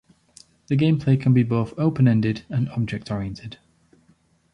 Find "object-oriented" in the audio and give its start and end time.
2.73-3.59